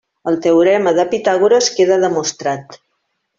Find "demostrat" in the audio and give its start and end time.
2.07-2.81